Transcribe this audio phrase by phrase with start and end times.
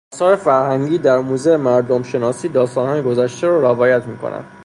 [0.13, 4.45] آثار فرهنگی در موزه مردمشناسی داستانهای گذشته را روایت میکنند